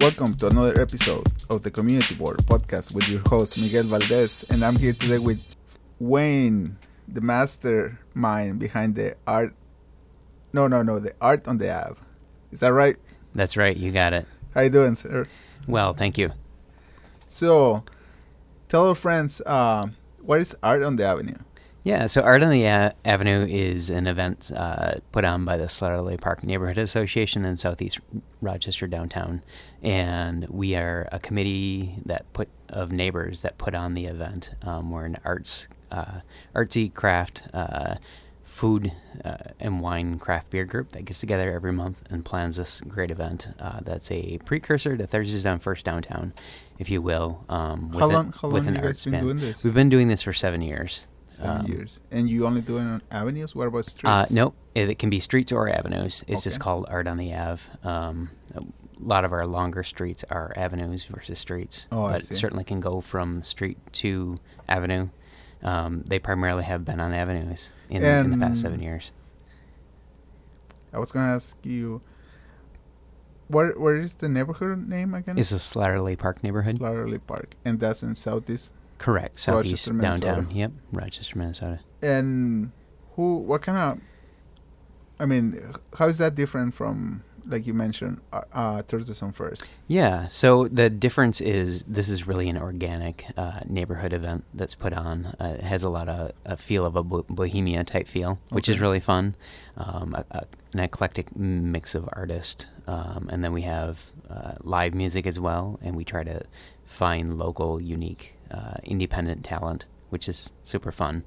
Welcome 0.00 0.34
to 0.36 0.48
another 0.48 0.80
episode 0.80 1.26
of 1.50 1.62
the 1.62 1.70
Community 1.70 2.14
Board 2.14 2.38
podcast 2.38 2.94
with 2.94 3.08
your 3.08 3.20
host 3.26 3.60
Miguel 3.60 3.84
Valdez, 3.84 4.44
and 4.50 4.64
I'm 4.64 4.76
here 4.76 4.92
today 4.92 5.18
with 5.18 5.54
Wayne, 6.00 6.78
the 7.06 7.20
mastermind 7.20 8.58
behind 8.58 8.94
the 8.96 9.16
art. 9.26 9.54
No, 10.52 10.66
no, 10.66 10.82
no, 10.82 10.98
the 10.98 11.14
art 11.20 11.46
on 11.46 11.58
the 11.58 11.70
Ave. 11.70 12.00
Is 12.50 12.60
that 12.60 12.72
right? 12.72 12.96
That's 13.34 13.56
right. 13.56 13.76
You 13.76 13.92
got 13.92 14.12
it. 14.12 14.26
How 14.54 14.62
you 14.62 14.70
doing, 14.70 14.94
sir? 14.94 15.26
Well, 15.68 15.92
thank 15.92 16.18
you. 16.18 16.32
So, 17.28 17.84
tell 18.68 18.88
our 18.88 18.94
friends 18.94 19.40
uh, 19.44 19.86
what 20.22 20.40
is 20.40 20.56
art 20.62 20.82
on 20.82 20.96
the 20.96 21.04
avenue. 21.04 21.38
Yeah, 21.84 22.06
so 22.06 22.22
Art 22.22 22.44
on 22.44 22.50
the 22.50 22.62
A- 22.64 22.94
Avenue 23.04 23.44
is 23.48 23.90
an 23.90 24.06
event 24.06 24.52
uh, 24.54 24.94
put 25.10 25.24
on 25.24 25.44
by 25.44 25.56
the 25.56 25.64
Slattery 25.64 26.20
Park 26.20 26.44
Neighborhood 26.44 26.78
Association 26.78 27.44
in 27.44 27.56
Southeast 27.56 27.98
Rochester 28.40 28.86
downtown, 28.86 29.42
and 29.82 30.46
we 30.48 30.76
are 30.76 31.08
a 31.10 31.18
committee 31.18 31.96
that 32.06 32.32
put 32.32 32.48
of 32.68 32.92
neighbors 32.92 33.42
that 33.42 33.58
put 33.58 33.74
on 33.74 33.94
the 33.94 34.06
event. 34.06 34.50
Um, 34.62 34.92
we're 34.92 35.06
an 35.06 35.18
arts, 35.24 35.66
uh, 35.90 36.20
artsy 36.54 36.92
craft, 36.94 37.48
uh, 37.52 37.96
food 38.44 38.92
uh, 39.24 39.36
and 39.58 39.80
wine 39.80 40.20
craft 40.20 40.50
beer 40.50 40.64
group 40.64 40.90
that 40.92 41.04
gets 41.04 41.18
together 41.18 41.52
every 41.52 41.72
month 41.72 41.98
and 42.10 42.24
plans 42.24 42.58
this 42.58 42.80
great 42.82 43.10
event. 43.10 43.48
Uh, 43.58 43.80
that's 43.82 44.08
a 44.12 44.38
precursor 44.44 44.96
to 44.96 45.04
Thursdays 45.06 45.46
on 45.46 45.58
First 45.58 45.84
Downtown, 45.84 46.32
if 46.78 46.88
you 46.90 47.02
will. 47.02 47.44
Um, 47.48 47.90
How 47.94 48.06
with 48.06 48.14
long? 48.14 48.26
an- 48.26 48.34
How 48.40 48.48
long 48.48 48.68
an 48.68 48.74
you 48.76 48.80
guys 48.82 49.04
been 49.04 49.20
doing 49.20 49.38
this? 49.38 49.64
We've 49.64 49.74
been 49.74 49.88
doing 49.90 50.06
this 50.06 50.22
for 50.22 50.32
seven 50.32 50.62
years. 50.62 51.08
Seven 51.32 51.60
um, 51.62 51.66
years, 51.66 52.00
and 52.10 52.28
you 52.28 52.46
only 52.46 52.60
do 52.60 52.76
it 52.76 52.82
on 52.82 53.02
avenues. 53.10 53.54
What 53.54 53.68
about 53.68 53.84
streets? 53.84 54.04
Uh, 54.04 54.26
nope. 54.34 54.54
It, 54.74 54.90
it 54.90 54.98
can 54.98 55.08
be 55.10 55.18
streets 55.20 55.50
or 55.52 55.68
avenues. 55.68 56.24
It's 56.28 56.44
just 56.44 56.60
called 56.60 56.86
Art 56.88 57.06
on 57.06 57.16
the 57.16 57.34
Ave. 57.34 57.62
Um, 57.82 58.30
a 58.54 58.62
lot 59.00 59.24
of 59.24 59.32
our 59.32 59.46
longer 59.46 59.82
streets 59.82 60.24
are 60.30 60.52
avenues 60.56 61.04
versus 61.04 61.38
streets, 61.38 61.88
Oh, 61.90 62.04
I 62.04 62.12
but 62.12 62.22
see. 62.22 62.34
it 62.34 62.38
certainly 62.38 62.64
can 62.64 62.80
go 62.80 63.00
from 63.00 63.42
street 63.44 63.78
to 63.94 64.36
avenue. 64.68 65.08
Um, 65.62 66.02
they 66.06 66.18
primarily 66.18 66.64
have 66.64 66.84
been 66.84 67.00
on 67.00 67.14
avenues 67.14 67.72
in, 67.88 68.04
in 68.04 68.30
the 68.30 68.36
past 68.36 68.60
seven 68.60 68.82
years. 68.82 69.12
I 70.92 70.98
was 70.98 71.12
gonna 71.12 71.34
ask 71.34 71.56
you. 71.62 72.02
Where 73.48 73.72
where 73.72 73.96
is 73.96 74.14
the 74.14 74.28
neighborhood 74.28 74.88
name 74.88 75.14
again? 75.14 75.38
It's 75.38 75.52
a 75.52 75.56
Slattery 75.56 76.18
Park 76.18 76.42
neighborhood. 76.42 76.78
Slattery 76.78 77.20
Park, 77.26 77.54
and 77.64 77.78
that's 77.80 78.02
in 78.02 78.14
southeast. 78.14 78.72
Correct. 79.02 79.36
Southeast 79.36 79.90
Rochester, 79.90 80.26
downtown. 80.26 80.54
Yep. 80.54 80.72
Rochester, 80.92 81.36
Minnesota. 81.36 81.80
And 82.00 82.70
who? 83.16 83.38
What 83.38 83.60
kind 83.62 83.76
of? 83.76 83.98
I 85.18 85.26
mean, 85.26 85.60
how 85.98 86.06
is 86.06 86.18
that 86.18 86.36
different 86.36 86.74
from 86.74 87.24
like 87.46 87.66
you 87.66 87.74
mentioned, 87.74 88.20
uh, 88.32 88.42
uh 88.52 88.82
Thursdays 88.82 89.20
on 89.20 89.32
First? 89.32 89.70
Yeah. 89.88 90.28
So 90.28 90.68
the 90.68 90.88
difference 90.88 91.40
is 91.40 91.82
this 91.82 92.08
is 92.08 92.28
really 92.28 92.48
an 92.48 92.56
organic 92.56 93.26
uh, 93.36 93.60
neighborhood 93.66 94.12
event 94.12 94.44
that's 94.54 94.76
put 94.76 94.92
on. 94.92 95.34
Uh, 95.40 95.56
it 95.58 95.64
has 95.64 95.82
a 95.82 95.88
lot 95.88 96.08
of 96.08 96.30
a 96.44 96.56
feel 96.56 96.86
of 96.86 96.94
a 96.94 97.02
bo- 97.02 97.26
bohemia 97.28 97.82
type 97.82 98.06
feel, 98.06 98.38
which 98.50 98.68
is 98.68 98.78
really 98.78 99.00
fun. 99.00 99.34
Um, 99.76 100.14
a, 100.14 100.24
a, 100.30 100.44
an 100.74 100.78
eclectic 100.78 101.34
mix 101.36 101.96
of 101.96 102.08
artists, 102.12 102.66
um, 102.86 103.28
and 103.32 103.42
then 103.42 103.52
we 103.52 103.62
have 103.62 104.12
uh, 104.30 104.52
live 104.60 104.94
music 104.94 105.26
as 105.26 105.40
well, 105.40 105.80
and 105.82 105.96
we 105.96 106.04
try 106.04 106.22
to 106.22 106.42
find 106.84 107.38
local, 107.38 107.80
unique, 107.80 108.36
uh, 108.52 108.74
independent 108.84 109.44
talent, 109.44 109.86
which 110.10 110.28
is 110.28 110.50
super 110.62 110.92
fun. 110.92 111.24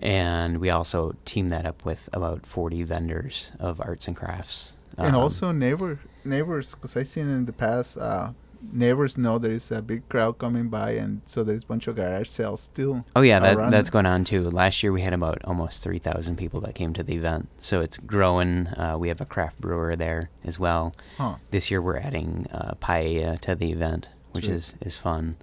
And 0.00 0.58
we 0.58 0.70
also 0.70 1.14
team 1.24 1.48
that 1.50 1.66
up 1.66 1.84
with 1.84 2.08
about 2.12 2.46
40 2.46 2.82
vendors 2.84 3.52
of 3.58 3.80
arts 3.80 4.06
and 4.06 4.16
crafts. 4.16 4.74
and 4.96 5.14
Um, 5.14 5.22
also 5.22 5.52
neighbor 5.52 5.98
neighbors, 6.24 6.74
because 6.74 6.96
I've 6.96 7.08
seen 7.08 7.28
in 7.28 7.46
the 7.46 7.52
past, 7.52 7.98
uh, 7.98 8.30
neighbors 8.72 9.16
know 9.16 9.38
there 9.38 9.52
is 9.52 9.70
a 9.70 9.80
big 9.82 10.08
crowd 10.08 10.38
coming 10.38 10.68
by, 10.68 10.92
and 10.92 11.22
so 11.26 11.42
there's 11.44 11.62
a 11.62 11.66
bunch 11.66 11.86
of 11.88 11.96
garage 11.96 12.28
sales 12.28 12.60
still. 12.60 13.04
Oh 13.16 13.22
yeah, 13.22 13.38
that's 13.40 13.60
that's 13.70 13.90
going 13.90 14.06
on 14.06 14.24
too. 14.24 14.48
Last 14.50 14.82
year 14.82 14.92
we 14.92 15.02
had 15.02 15.12
about 15.12 15.38
almost 15.44 15.82
three 15.82 15.98
thousand 15.98 16.36
people 16.36 16.60
that 16.62 16.74
came 16.74 16.92
to 16.94 17.02
the 17.02 17.14
event, 17.14 17.48
so 17.58 17.80
it's 17.80 17.96
growing. 17.98 18.66
Uh, 18.68 18.96
we 18.98 19.08
have 19.08 19.20
a 19.20 19.26
craft 19.26 19.60
brewer 19.60 19.96
there 19.96 20.30
as 20.44 20.58
well. 20.58 20.94
Huh. 21.16 21.36
This 21.50 21.70
year 21.70 21.80
we're 21.82 21.98
adding 21.98 22.46
uh, 22.52 22.74
paella 22.80 23.38
to 23.40 23.54
the 23.54 23.70
event, 23.72 24.10
which 24.32 24.44
Sweet. 24.44 24.54
is 24.54 24.74
is 24.80 24.96
fun. 24.96 25.36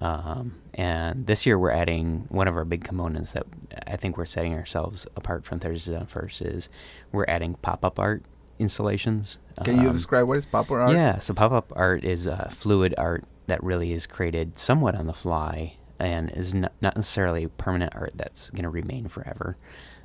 Um, 0.00 0.60
and 0.74 1.26
this 1.26 1.46
year 1.46 1.58
we're 1.58 1.70
adding 1.70 2.26
one 2.28 2.48
of 2.48 2.56
our 2.56 2.64
big 2.64 2.82
components 2.84 3.32
that 3.32 3.44
I 3.86 3.96
think 3.96 4.16
we're 4.16 4.26
setting 4.26 4.54
ourselves 4.54 5.06
apart 5.16 5.44
from 5.44 5.60
Thursdays 5.60 5.94
on 5.94 6.06
First 6.06 6.42
is 6.42 6.68
we're 7.12 7.26
adding 7.28 7.54
pop 7.54 7.84
up 7.84 7.98
art 7.98 8.24
installations. 8.58 9.38
Can 9.64 9.80
you 9.80 9.88
Um, 9.88 9.92
describe 9.92 10.26
what 10.26 10.38
is 10.38 10.46
pop 10.46 10.66
up 10.66 10.70
art? 10.72 10.92
yeah, 10.92 11.18
so 11.18 11.34
pop 11.34 11.52
up 11.52 11.72
art 11.76 12.04
is 12.04 12.26
uh, 12.26 12.48
fluid 12.50 12.94
art 12.98 13.24
that 13.46 13.62
really 13.62 13.92
is 13.92 14.06
created 14.06 14.58
somewhat 14.58 14.94
on 14.94 15.06
the 15.06 15.12
fly 15.12 15.76
and 15.98 16.30
is 16.30 16.54
not, 16.54 16.72
not 16.80 16.96
necessarily 16.96 17.46
permanent 17.46 17.94
art 17.94 18.12
that's 18.14 18.50
going 18.50 18.62
to 18.64 18.68
remain 18.70 19.08
forever. 19.08 19.56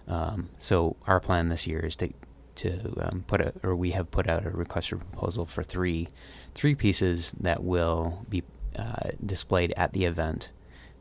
Um, 0.08 0.50
so 0.60 0.96
our 1.08 1.20
plan 1.20 1.50
this 1.50 1.66
year 1.66 1.80
is 1.80 1.96
to 1.98 2.12
to 2.56 2.94
um, 3.08 3.24
put 3.28 3.40
a 3.40 3.54
or 3.62 3.76
we 3.76 3.92
have 3.92 4.10
put 4.10 4.28
out 4.28 4.44
a 4.46 4.50
request 4.50 4.90
for 4.90 4.98
proposal 4.98 5.46
for 5.46 5.62
three 5.62 6.08
three 6.56 6.74
pieces 6.74 7.34
that 7.40 7.64
will 7.64 8.26
be 8.30 8.44
uh, 8.78 9.10
displayed 9.26 9.74
at 9.78 9.94
the 9.94 10.06
event 10.06 10.52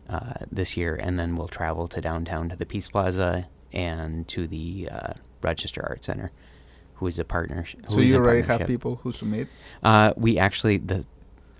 uh, 0.09 0.35
this 0.51 0.77
year, 0.77 0.95
and 0.95 1.19
then 1.19 1.37
we'll 1.37 1.49
travel 1.49 1.89
to 1.89 2.01
downtown 2.01 2.49
to 2.49 2.57
the 2.57 2.67
Peace 2.67 2.89
Plaza 2.89 3.49
and 3.73 4.27
to 4.29 4.47
the 4.47 4.89
uh, 4.91 5.13
Rochester 5.43 5.85
Art 5.87 6.05
Center, 6.05 6.31
who 6.95 7.07
is 7.07 7.19
a 7.19 7.25
partner. 7.25 7.65
So 7.87 7.99
you 8.01 8.17
already 8.17 8.43
have 8.43 8.67
people 8.67 8.97
who 9.03 9.13
submit. 9.13 9.49
Uh, 9.83 10.13
we 10.17 10.39
actually 10.39 10.79
the 10.79 11.05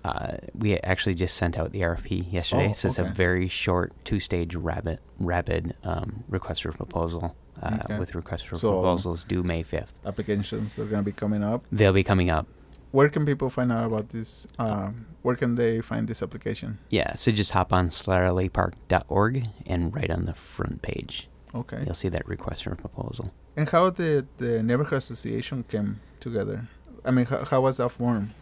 uh, 0.05 0.37
we 0.55 0.77
actually 0.77 1.15
just 1.15 1.35
sent 1.35 1.57
out 1.57 1.71
the 1.73 1.81
RFP 1.81 2.31
yesterday, 2.31 2.69
Oh, 2.69 2.73
so 2.73 2.87
it's 2.87 2.97
a 2.99 3.03
very 3.03 3.49
short 3.49 3.91
two-stage 4.05 4.55
rapid 4.55 4.99
rapid 5.19 5.75
um, 5.83 6.23
request 6.29 6.63
for 6.63 6.71
proposal. 6.71 7.35
Uh, 7.61 7.79
Okay. 7.83 7.97
With 7.97 8.13
request 8.13 8.47
for 8.47 8.55
So- 8.55 8.71
proposals 8.73 9.23
due 9.25 9.41
May 9.43 9.63
fifth. 9.63 9.97
Applications 10.05 10.77
are 10.77 10.85
gonna 10.85 11.01
be 11.03 11.11
coming 11.11 11.43
up. 11.43 11.65
They'll 11.71 11.91
be 11.91 12.03
coming 12.03 12.29
up. 12.29 12.45
Where 12.91 13.09
can 13.09 13.25
people 13.25 13.49
find 13.49 13.71
out 13.71 13.85
about 13.85 14.09
this? 14.09 14.47
Um, 14.59 15.07
where 15.21 15.35
can 15.35 15.55
they 15.55 15.81
find 15.81 16.07
this 16.07 16.23
application? 16.23 16.79
Yeah, 16.89 17.15
so 17.15 17.31
just 17.31 17.51
hop 17.51 17.73
on 17.73 17.89
slatterypark.org 17.89 19.45
and 19.65 19.93
right 19.93 20.09
on 20.09 20.25
the 20.25 20.33
front 20.33 20.81
page, 20.81 21.27
Okay. 21.53 21.83
you'll 21.85 21.93
see 21.93 22.09
that 22.09 22.27
request 22.27 22.63
for 22.63 22.75
proposal. 22.75 23.31
And 23.55 23.69
how 23.69 23.89
the 23.89 24.25
the 24.37 24.61
neighborhood 24.63 24.97
association 24.99 25.63
came 25.67 25.99
together? 26.19 26.67
I 27.03 27.11
mean, 27.11 27.25
how, 27.25 27.43
how 27.45 27.61
was 27.61 27.77
that 27.77 27.89
formed? 27.89 28.33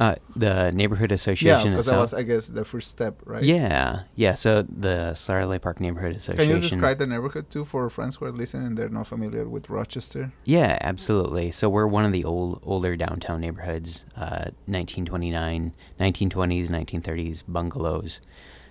Uh, 0.00 0.14
the 0.36 0.70
neighborhood 0.72 1.10
association. 1.10 1.68
Yeah, 1.68 1.70
because 1.72 1.86
that 1.86 1.98
was, 1.98 2.14
I 2.14 2.22
guess, 2.22 2.46
the 2.46 2.64
first 2.64 2.88
step, 2.88 3.20
right? 3.24 3.42
Yeah, 3.42 4.02
yeah. 4.14 4.34
So 4.34 4.62
the 4.62 5.12
Slattery 5.14 5.60
Park 5.60 5.80
Neighborhood 5.80 6.14
Association. 6.14 6.52
Can 6.52 6.62
you 6.62 6.68
describe 6.68 6.98
the 6.98 7.06
neighborhood 7.06 7.50
too 7.50 7.64
for 7.64 7.90
friends 7.90 8.16
who 8.16 8.26
are 8.26 8.32
listening 8.32 8.68
and 8.68 8.78
they're 8.78 8.88
not 8.88 9.08
familiar 9.08 9.48
with 9.48 9.68
Rochester? 9.68 10.32
Yeah, 10.44 10.78
absolutely. 10.80 11.50
So 11.50 11.68
we're 11.68 11.88
one 11.88 12.04
of 12.04 12.12
the 12.12 12.24
old, 12.24 12.60
older 12.62 12.96
downtown 12.96 13.40
neighborhoods, 13.40 14.04
uh, 14.16 14.54
1929, 14.66 15.74
1920s, 15.98 16.68
1930s 16.68 17.42
bungalows. 17.48 18.20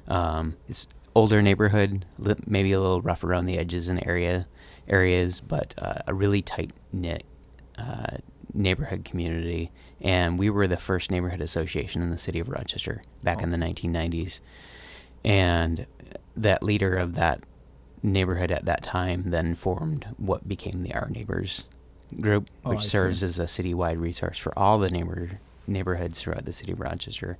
Um, 0.07 0.55
it's 0.69 0.87
older 1.13 1.41
neighborhood, 1.41 2.05
li- 2.17 2.35
maybe 2.45 2.71
a 2.71 2.79
little 2.79 3.01
rough 3.01 3.23
around 3.23 3.47
the 3.47 3.57
edges 3.57 3.89
in 3.89 4.07
area 4.07 4.47
areas, 4.87 5.41
but 5.41 5.73
uh, 5.77 5.95
a 6.07 6.13
really 6.13 6.41
tight 6.41 6.71
knit 6.93 7.23
uh, 7.77 8.17
neighborhood 8.53 9.03
community. 9.05 9.71
And 10.01 10.37
we 10.37 10.49
were 10.49 10.67
the 10.67 10.77
first 10.77 11.09
neighborhood 11.11 11.41
association 11.41 12.01
in 12.01 12.11
the 12.11 12.17
city 12.17 12.39
of 12.39 12.49
Rochester 12.49 13.01
back 13.23 13.41
in 13.41 13.49
Oh. 13.49 13.51
the 13.51 13.57
1990s. 13.57 14.41
And 15.25 15.85
that 16.35 16.61
leader 16.63 16.95
of 16.95 17.15
that 17.15 17.41
neighborhood 18.03 18.51
at 18.51 18.65
that 18.65 18.83
time 18.83 19.23
then 19.31 19.55
formed 19.55 20.05
what 20.17 20.47
became 20.47 20.83
the 20.83 20.93
Our 20.93 21.09
Neighbors 21.09 21.65
group, 22.21 22.49
Oh, 22.63 22.69
which 22.69 22.79
I 22.79 22.81
see. 22.83 22.87
serves 22.89 23.23
as 23.23 23.39
a 23.39 23.45
citywide 23.45 23.99
resource 23.99 24.37
for 24.37 24.57
all 24.57 24.77
the 24.77 24.89
neighbor 24.89 25.39
neighborhoods 25.65 26.21
throughout 26.21 26.45
the 26.45 26.53
city 26.53 26.71
of 26.71 26.79
Rochester. 26.79 27.37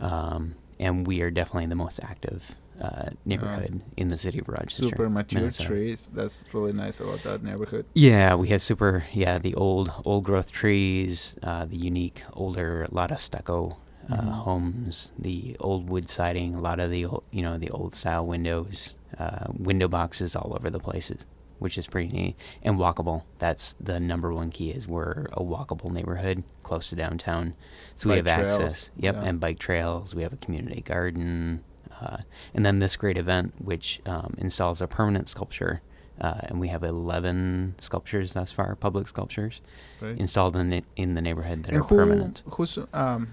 Um, 0.00 0.54
and 0.78 1.06
we 1.06 1.20
are 1.20 1.30
definitely 1.30 1.66
the 1.66 1.74
most 1.74 2.00
active 2.02 2.54
uh, 2.80 3.10
neighborhood 3.24 3.80
in 3.96 4.08
the 4.08 4.18
city 4.18 4.38
of 4.40 4.48
Rochester. 4.48 4.84
Super 4.84 5.08
mature 5.08 5.40
Minnesota. 5.40 5.68
trees. 5.68 6.10
That's 6.12 6.44
really 6.52 6.72
nice 6.72 7.00
about 7.00 7.22
that 7.22 7.42
neighborhood. 7.42 7.86
Yeah, 7.94 8.34
we 8.34 8.48
have 8.48 8.62
super. 8.62 9.04
Yeah, 9.12 9.38
the 9.38 9.54
old 9.54 9.92
old 10.04 10.24
growth 10.24 10.50
trees, 10.52 11.36
uh, 11.42 11.64
the 11.64 11.76
unique 11.76 12.22
older, 12.32 12.82
a 12.84 12.94
lot 12.94 13.10
of 13.10 13.20
stucco 13.20 13.78
uh, 14.10 14.16
Mhm. 14.16 14.30
homes, 14.44 15.12
the 15.18 15.56
old 15.58 15.88
wood 15.90 16.08
siding, 16.08 16.54
a 16.54 16.60
lot 16.60 16.78
of 16.78 16.90
the 16.90 17.04
old, 17.06 17.24
you 17.30 17.42
know 17.42 17.58
the 17.58 17.70
old 17.70 17.92
style 17.94 18.24
windows, 18.26 18.94
uh, 19.18 19.46
window 19.52 19.88
boxes 19.88 20.36
all 20.36 20.52
over 20.54 20.70
the 20.70 20.78
places, 20.78 21.26
which 21.58 21.76
is 21.76 21.86
pretty 21.88 22.08
neat 22.12 22.36
and 22.62 22.76
walkable. 22.78 23.22
That's 23.38 23.74
the 23.80 23.98
number 23.98 24.32
one 24.32 24.50
key 24.50 24.70
is 24.70 24.86
we're 24.86 25.26
a 25.32 25.42
walkable 25.42 25.90
neighborhood 25.90 26.44
close 26.62 26.90
to 26.90 26.96
downtown, 26.96 27.54
so 27.96 28.10
we 28.10 28.16
have 28.16 28.26
trails, 28.26 28.52
access. 28.52 28.90
Yep, 28.96 29.14
yeah. 29.16 29.24
and 29.24 29.40
bike 29.40 29.58
trails. 29.58 30.14
We 30.14 30.22
have 30.22 30.32
a 30.32 30.36
community 30.36 30.82
garden, 30.82 31.64
uh, 32.00 32.18
and 32.54 32.64
then 32.64 32.78
this 32.78 32.96
great 32.96 33.16
event 33.18 33.54
which 33.58 34.00
um, 34.06 34.34
installs 34.38 34.80
a 34.80 34.86
permanent 34.86 35.28
sculpture 35.28 35.80
uh, 36.20 36.40
and 36.44 36.58
we 36.60 36.68
have 36.68 36.82
11 36.82 37.74
sculptures 37.78 38.32
thus 38.32 38.50
far, 38.50 38.74
public 38.74 39.06
sculptures, 39.06 39.60
Right. 40.00 40.16
installed 40.18 40.56
in 40.56 40.70
the, 40.70 40.82
in 40.96 41.14
the 41.14 41.20
neighborhood 41.20 41.64
that 41.64 41.72
and 41.74 41.80
are 41.82 41.84
who, 41.84 41.96
permanent. 41.96 42.42
Who's 42.52 42.78
um, 42.94 43.28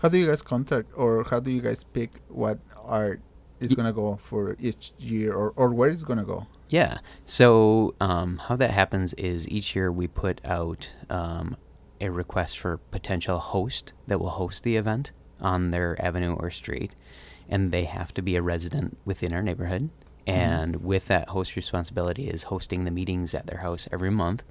how 0.00 0.08
do 0.08 0.16
you 0.18 0.26
guys 0.26 0.40
contact 0.42 0.88
or 0.96 1.24
how 1.24 1.40
do 1.40 1.50
you 1.50 1.60
guys 1.60 1.84
pick 1.84 2.10
what 2.28 2.58
art 2.82 3.20
is 3.60 3.70
Ye- 3.70 3.76
gonna 3.76 3.92
go 3.92 4.16
for 4.22 4.56
each 4.60 4.92
year 4.98 5.34
or 5.34 5.52
or 5.56 5.68
where 5.70 5.90
it's 5.90 6.02
gonna 6.04 6.24
go? 6.24 6.46
Yeah. 6.70 6.98
So 7.26 7.94
um, 8.00 8.38
how 8.38 8.56
that 8.56 8.70
happens 8.70 9.12
is 9.14 9.46
each 9.48 9.74
year 9.76 9.90
we 9.92 10.06
put 10.06 10.40
out 10.46 10.92
um, 11.10 11.56
a 12.00 12.08
request 12.10 12.58
for 12.58 12.78
potential 12.90 13.38
host 13.38 13.92
that 14.06 14.18
will 14.18 14.30
host 14.30 14.62
the 14.64 14.76
event 14.76 15.12
on 15.40 15.72
their 15.72 16.00
avenue 16.04 16.34
or 16.34 16.50
street, 16.50 16.94
and 17.48 17.72
they 17.72 17.84
have 17.84 18.12
to 18.14 18.22
be 18.22 18.36
a 18.36 18.42
resident 18.42 18.98
within 19.04 19.32
our 19.32 19.42
neighborhood. 19.42 19.90
Mm-hmm. 20.26 20.30
And 20.30 20.84
with 20.84 21.06
that 21.08 21.28
host 21.30 21.56
responsibility 21.56 22.28
is 22.28 22.44
hosting 22.44 22.84
the 22.84 22.90
meetings 22.90 23.34
at 23.34 23.46
their 23.46 23.60
house 23.60 23.88
every 23.90 24.10
month, 24.10 24.44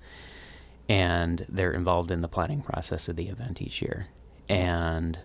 and 0.89 1.45
they're 1.47 1.71
involved 1.71 2.11
in 2.11 2.21
the 2.21 2.27
planning 2.27 2.61
process 2.61 3.07
of 3.07 3.15
the 3.15 3.27
event 3.27 3.61
each 3.61 3.81
year. 3.81 4.07
And 4.49 5.19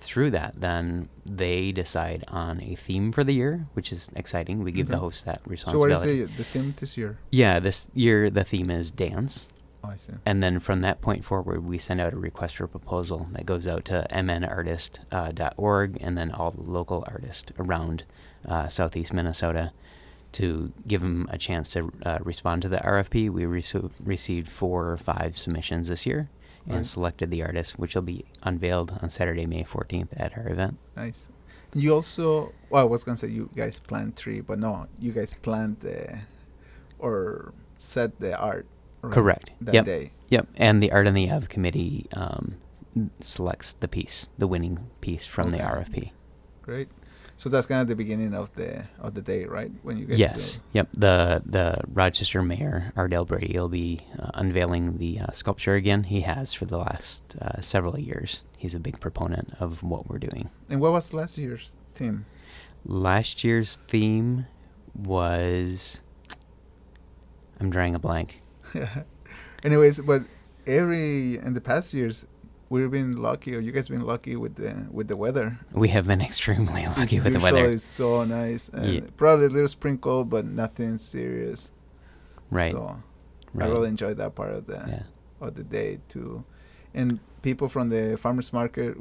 through 0.00 0.30
that, 0.30 0.54
then 0.60 1.08
they 1.26 1.72
decide 1.72 2.24
on 2.28 2.60
a 2.62 2.74
theme 2.74 3.12
for 3.12 3.24
the 3.24 3.34
year, 3.34 3.66
which 3.74 3.92
is 3.92 4.10
exciting. 4.16 4.62
We 4.62 4.72
give 4.72 4.88
the 4.88 4.94
mm-hmm. 4.94 5.04
host 5.04 5.24
that 5.24 5.40
So 5.40 5.42
what 5.44 5.50
responsibility. 5.50 6.20
is 6.20 6.28
the 6.28 6.36
the 6.36 6.44
theme 6.44 6.74
this 6.78 6.96
year? 6.96 7.18
Yeah, 7.30 7.60
this 7.60 7.88
year 7.94 8.30
the 8.30 8.44
theme 8.44 8.70
is 8.70 8.90
dance. 8.90 9.46
Oh, 9.82 9.88
I 9.90 9.96
see. 9.96 10.12
And 10.26 10.42
then 10.42 10.60
from 10.60 10.82
that 10.82 11.00
point 11.00 11.24
forward, 11.24 11.64
we 11.64 11.78
send 11.78 12.00
out 12.00 12.12
a 12.12 12.16
request 12.16 12.56
for 12.56 12.66
proposal 12.66 13.28
that 13.32 13.46
goes 13.46 13.66
out 13.66 13.84
to 13.86 14.06
mnartist.org 14.10 15.98
and 16.00 16.18
then 16.18 16.30
all 16.30 16.50
the 16.50 16.62
local 16.62 17.04
artists 17.06 17.52
around 17.58 18.04
uh, 18.46 18.68
southeast 18.68 19.12
Minnesota 19.12 19.72
to 20.32 20.72
give 20.86 21.00
them 21.00 21.28
a 21.30 21.38
chance 21.38 21.72
to 21.72 21.90
uh, 22.04 22.18
respond 22.22 22.62
to 22.62 22.68
the 22.68 22.76
RFP. 22.78 23.30
We 23.30 23.44
reso- 23.44 23.90
received 24.02 24.48
four 24.48 24.90
or 24.90 24.96
five 24.96 25.36
submissions 25.36 25.88
this 25.88 26.06
year 26.06 26.28
and 26.68 26.86
selected 26.86 27.30
the 27.32 27.42
artist, 27.42 27.80
which 27.80 27.96
will 27.96 28.02
be 28.02 28.24
unveiled 28.44 28.96
on 29.02 29.10
Saturday, 29.10 29.44
May 29.44 29.64
14th 29.64 30.08
at 30.16 30.38
our 30.38 30.48
event. 30.48 30.78
Nice. 30.94 31.26
You 31.74 31.94
also, 31.94 32.52
well, 32.68 32.82
I 32.82 32.84
was 32.84 33.02
gonna 33.02 33.16
say 33.16 33.28
you 33.28 33.50
guys 33.56 33.80
plant 33.80 34.16
tree, 34.16 34.40
but 34.40 34.58
no, 34.58 34.86
you 34.98 35.10
guys 35.12 35.34
plant 35.34 35.80
the 35.80 36.20
or 36.98 37.52
set 37.76 38.20
the 38.20 38.36
art. 38.38 38.66
Correct. 39.02 39.50
That 39.60 39.74
Yep. 39.74 39.84
day. 39.84 40.12
Yep, 40.28 40.48
and 40.56 40.82
the 40.82 40.92
Art 40.92 41.06
and 41.06 41.16
the 41.16 41.30
Ave 41.30 41.46
committee 41.48 42.06
um, 42.12 42.56
selects 43.20 43.72
the 43.74 43.88
piece, 43.88 44.28
the 44.38 44.46
winning 44.46 44.90
piece 45.00 45.26
from 45.26 45.50
the 45.50 45.58
RFP. 45.58 46.12
Great. 46.62 46.88
So 47.36 47.48
that's 47.48 47.66
kind 47.66 47.80
of 47.80 47.88
the 47.88 47.96
beginning 47.96 48.34
of 48.34 48.54
the 48.54 48.84
of 49.00 49.14
the 49.14 49.22
day, 49.22 49.46
right? 49.46 49.72
When 49.82 49.96
you 49.96 50.04
guys. 50.04 50.18
Yes. 50.18 50.60
Yep. 50.74 50.88
The 50.92 51.42
the 51.46 51.80
Rochester 51.90 52.42
mayor 52.42 52.92
Ardell 52.96 53.24
Brede 53.24 53.54
will 53.54 53.70
be 53.70 54.00
uh, 54.18 54.30
unveiling 54.34 54.98
the 54.98 55.20
uh, 55.20 55.32
sculpture 55.32 55.74
again. 55.74 56.04
He 56.04 56.20
has 56.20 56.52
for 56.52 56.66
the 56.66 56.76
last 56.76 57.22
uh, 57.40 57.62
several 57.62 57.98
years. 57.98 58.44
He's 58.58 58.74
a 58.74 58.78
big 58.78 59.00
proponent 59.00 59.54
of 59.58 59.82
what 59.82 60.06
we're 60.06 60.18
doing. 60.18 60.50
And 60.68 60.82
what 60.82 60.92
was 60.92 61.14
last 61.14 61.38
year's 61.38 61.76
theme? 61.94 62.26
Last 62.84 63.42
year's 63.42 63.78
theme 63.88 64.46
was 64.94 66.02
I'm 67.58 67.70
drawing 67.70 67.94
a 67.94 67.98
blank. 67.98 68.39
Anyways, 69.62 70.00
but 70.00 70.22
every 70.66 71.36
in 71.38 71.54
the 71.54 71.60
past 71.60 71.92
years, 71.94 72.26
we've 72.68 72.90
been 72.90 73.20
lucky, 73.20 73.54
or 73.56 73.60
you 73.60 73.72
guys 73.72 73.88
been 73.88 74.00
lucky 74.00 74.36
with 74.36 74.54
the 74.56 74.86
with 74.90 75.08
the 75.08 75.16
weather. 75.16 75.58
We 75.72 75.88
have 75.88 76.06
been 76.06 76.20
extremely 76.20 76.86
lucky 76.86 77.16
it's 77.16 77.24
with 77.24 77.32
the 77.34 77.40
weather. 77.40 77.78
so 77.78 78.24
nice, 78.24 78.68
and 78.70 78.86
Yeah. 78.86 79.00
probably 79.16 79.46
a 79.46 79.50
little 79.50 79.68
sprinkle, 79.68 80.24
but 80.24 80.44
nothing 80.46 80.98
serious. 80.98 81.72
Right. 82.50 82.72
So 82.72 83.02
right. 83.54 83.68
I 83.68 83.72
really 83.72 83.88
enjoyed 83.88 84.16
that 84.16 84.34
part 84.34 84.52
of 84.52 84.66
the 84.66 84.82
yeah. 84.86 85.02
of 85.40 85.54
the 85.54 85.64
day 85.64 85.98
too, 86.08 86.44
and 86.94 87.20
people 87.42 87.68
from 87.68 87.88
the 87.90 88.16
farmers 88.16 88.52
market 88.52 88.96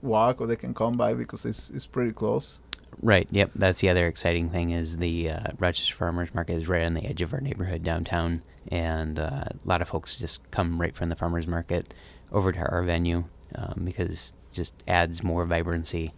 walk 0.00 0.40
or 0.40 0.46
they 0.46 0.56
can 0.56 0.74
come 0.74 0.92
by 0.92 1.14
because 1.14 1.44
it's 1.44 1.70
it's 1.70 1.86
pretty 1.86 2.12
close. 2.12 2.60
Right. 3.00 3.28
Yep. 3.30 3.52
That's 3.54 3.80
the 3.80 3.88
other 3.90 4.06
exciting 4.06 4.50
thing 4.50 4.70
is 4.70 4.96
the 4.98 5.30
uh, 5.30 5.40
Rochester 5.58 5.94
Farmers 5.94 6.34
Market 6.34 6.54
is 6.54 6.68
right 6.68 6.84
on 6.84 6.94
the 6.94 7.04
edge 7.06 7.22
of 7.22 7.32
our 7.32 7.40
neighborhood 7.40 7.82
downtown, 7.84 8.42
and 8.72 9.18
uh, 9.20 9.44
a 9.46 9.56
lot 9.64 9.80
of 9.82 9.88
folks 9.88 10.16
just 10.16 10.50
come 10.50 10.80
right 10.80 10.94
from 10.94 11.08
the 11.08 11.16
farmers 11.16 11.46
market 11.46 11.94
over 12.32 12.50
to 12.52 12.58
our 12.58 12.82
venue 12.82 13.24
um, 13.54 13.82
because 13.84 14.32
it 14.50 14.54
just 14.54 14.82
adds 14.88 15.22
more 15.22 15.46
vibrancy 15.46 16.12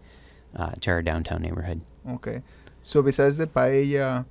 uh, 0.56 0.72
to 0.81 0.90
our 0.90 1.02
downtown 1.02 1.43
neighborhood. 1.43 1.82
Okay, 2.08 2.43
so 2.82 3.02
besides 3.02 3.37
the 3.37 3.46
paella 3.46 4.25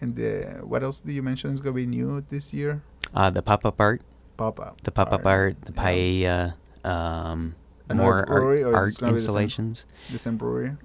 and 0.00 0.14
the 0.16 0.60
what 0.62 0.82
else 0.82 1.00
do 1.00 1.12
you 1.12 1.22
mention 1.22 1.52
is 1.54 1.60
gonna 1.60 1.74
be 1.74 1.86
new 1.86 2.20
this 2.28 2.52
year? 2.52 2.82
Uh, 3.14 3.30
the 3.30 3.42
pop 3.42 3.64
up 3.64 3.80
art, 3.80 4.02
Pop 4.36 4.60
up. 4.60 4.80
the 4.82 4.92
pop 4.92 5.12
up 5.12 5.24
art, 5.24 5.56
the 5.62 5.72
paella, 5.72 6.54
um, 6.84 7.54
more 7.92 8.28
art, 8.28 8.62
art 8.74 8.88
it's 8.88 8.98
gonna 8.98 9.12
be 9.12 9.16
the 9.16 9.20
same? 9.20 9.28
installations. 9.28 9.86
The 10.12 10.18
same 10.18 10.36
brewery 10.36 10.76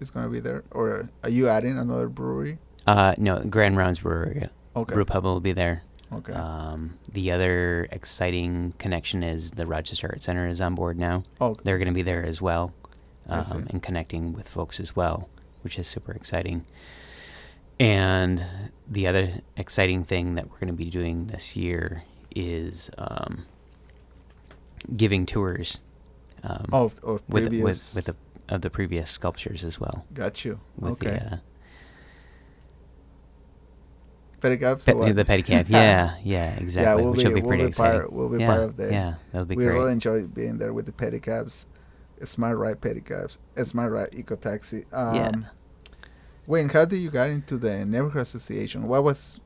is 0.00 0.10
gonna 0.10 0.28
be 0.28 0.40
there, 0.40 0.64
or 0.70 1.08
are 1.22 1.30
you 1.30 1.48
adding 1.48 1.78
another 1.78 2.08
brewery? 2.08 2.58
Uh, 2.86 3.14
no, 3.18 3.40
Grand 3.40 3.76
Rounds 3.76 3.98
Brewery, 4.00 4.44
Okay. 4.74 4.94
Brew 4.94 5.04
Pub 5.04 5.24
will 5.24 5.40
be 5.40 5.52
there. 5.52 5.82
Okay. 6.12 6.32
Um, 6.32 6.98
the 7.12 7.32
other 7.32 7.86
exciting 7.90 8.72
connection 8.78 9.22
is 9.22 9.50
the 9.52 9.66
Rochester 9.66 10.08
Art 10.10 10.22
Center 10.22 10.48
is 10.48 10.60
on 10.60 10.74
board 10.74 10.98
now. 10.98 11.22
oh, 11.40 11.54
They're 11.64 11.76
going 11.76 11.88
to 11.88 11.94
be 11.94 12.00
there 12.02 12.24
as 12.24 12.40
well, 12.40 12.72
um, 13.28 13.66
and 13.68 13.82
connecting 13.82 14.32
with 14.32 14.48
folks 14.48 14.80
as 14.80 14.96
well, 14.96 15.28
which 15.62 15.78
is 15.78 15.86
super 15.86 16.12
exciting. 16.12 16.64
And 17.78 18.42
the 18.88 19.06
other 19.06 19.42
exciting 19.56 20.02
thing 20.04 20.34
that 20.36 20.50
we're 20.50 20.58
going 20.58 20.68
to 20.68 20.72
be 20.72 20.88
doing 20.88 21.26
this 21.26 21.56
year 21.56 22.04
is 22.34 22.90
um, 22.96 23.44
giving 24.96 25.26
tours 25.26 25.80
um, 26.42 26.66
oh, 26.72 26.84
of, 26.84 27.04
of 27.04 27.22
with 27.28 27.48
with 27.52 27.92
with 27.94 28.04
the 28.06 28.16
of 28.48 28.62
the 28.62 28.70
previous 28.70 29.10
sculptures 29.10 29.64
as 29.64 29.78
well. 29.80 30.06
Got 30.14 30.44
you. 30.44 30.60
With 30.76 30.92
okay. 30.92 31.10
the 31.10 31.32
uh, 31.32 31.36
Pedicabs. 34.40 34.86
pe- 34.86 34.92
or 34.92 35.12
the 35.12 35.24
pedicab, 35.24 35.68
yeah, 35.68 36.16
yeah, 36.22 36.54
exactly, 36.56 36.82
Yeah, 36.88 36.94
we'll 36.94 37.10
which 37.12 37.20
be, 37.20 37.24
will 37.26 37.34
be 37.34 37.40
we'll 37.40 37.48
pretty 37.48 37.62
be 37.64 37.68
exciting. 37.68 38.00
Part, 38.00 38.12
we'll 38.12 38.28
be 38.28 38.38
yeah, 38.38 38.46
part 38.46 38.60
of 38.62 38.76
the. 38.76 38.90
yeah, 38.92 39.14
that'll 39.32 39.46
be 39.46 39.54
great. 39.56 39.64
we 39.66 39.70
great. 39.70 39.80
really 39.80 39.92
enjoy 39.92 40.26
being 40.26 40.58
there 40.58 40.72
with 40.72 40.86
the 40.86 40.92
pedicabs. 40.92 41.66
Smart 42.24 42.56
Ride 42.56 42.80
pedicabs. 42.80 43.38
Smart 43.64 43.92
Ride 43.92 44.08
Eco 44.12 44.36
Taxi. 44.36 44.84
Um, 44.92 45.14
Yeah. 45.14 45.30
Wayne, 46.46 46.68
how 46.70 46.84
did 46.86 46.96
you 46.96 47.10
get 47.10 47.28
into 47.30 47.58
the 47.58 47.84
neighborhood 47.84 48.22
association? 48.22 48.88
What 48.88 49.04
was, 49.04 49.38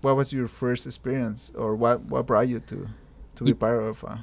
what 0.00 0.16
was 0.16 0.32
your 0.32 0.48
first 0.48 0.86
experience, 0.86 1.52
or 1.54 1.76
what 1.76 2.02
what 2.06 2.26
brought 2.26 2.48
you 2.48 2.58
to, 2.60 2.88
to 3.36 3.44
be 3.44 3.54
part 3.54 3.80
of? 3.82 4.02
Uh, 4.04 4.16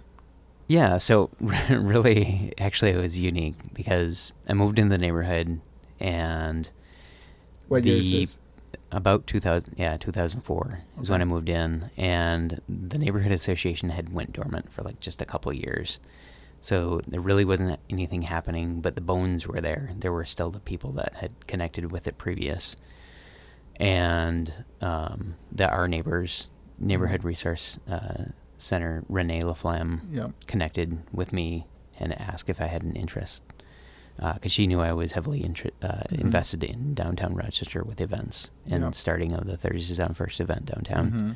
Yeah, 0.70 1.00
so 1.00 1.32
really, 1.70 2.54
actually, 2.60 2.92
it 2.92 2.98
was 2.98 3.18
unique 3.18 3.56
because 3.74 4.34
I 4.48 4.54
moved 4.54 4.78
in 4.80 4.90
the 4.90 4.98
neighborhood, 5.00 5.60
and 6.00 6.70
what 7.68 7.84
year 7.84 7.98
is 7.98 8.12
The- 8.12 8.20
this? 8.20 8.40
about 8.92 9.26
2000, 9.26 9.74
yeah, 9.78 9.98
2004 9.98 10.82
is 11.02 11.10
when 11.10 11.22
I 11.24 11.26
moved 11.26 11.50
in, 11.50 11.90
and 11.98 12.62
the 12.70 13.00
neighborhood 13.00 13.32
association 13.32 13.90
had 13.90 14.14
went 14.14 14.34
dormant 14.34 14.72
for 14.72 14.84
like 14.84 15.00
just 15.00 15.24
a 15.24 15.26
couple 15.26 15.52
of 15.52 15.58
years, 15.58 16.00
so 16.62 17.02
there 17.08 17.20
really 17.22 17.46
wasn't 17.46 17.80
anything 17.90 18.22
happening. 18.24 18.80
But 18.80 18.94
the 18.94 19.02
bones 19.02 19.48
were 19.48 19.62
there. 19.62 19.90
There 19.98 20.12
were 20.14 20.26
still 20.26 20.52
the 20.52 20.60
people 20.60 20.92
that 20.94 21.16
had 21.16 21.48
connected 21.48 21.92
with 21.92 22.08
it 22.08 22.20
previous, 22.20 22.76
and 23.78 24.54
um, 24.82 25.34
the 25.52 25.68
our 25.68 25.88
neighbors 25.88 26.48
neighborhood 26.78 27.24
resource 27.24 27.80
uh, 27.90 28.26
center 28.60 29.04
Renee 29.10 29.42
Laflamme 29.42 30.34
connected 30.46 31.00
with 31.12 31.34
me 31.34 31.66
and 32.00 32.14
asked 32.20 32.50
if 32.50 32.62
I 32.62 32.66
had 32.68 32.84
an 32.84 32.96
interest 32.96 33.42
because 34.36 34.52
she 34.52 34.68
knew 34.68 34.82
I 34.82 34.92
was 34.94 35.14
heavily 35.14 35.44
uh, 35.44 35.48
Mhm. 35.50 36.12
invested 36.20 36.64
in 36.64 36.94
downtown 36.94 37.34
Rochester 37.36 37.84
with 37.84 38.00
events 38.02 38.52
and 38.70 38.84
Yep. 38.84 38.94
starting 38.96 39.32
of 39.34 39.48
the 39.48 39.56
Thursdays 39.58 40.00
on 40.00 40.14
First 40.14 40.40
event 40.42 40.66
downtown. 40.66 41.12
Mhm. 41.12 41.36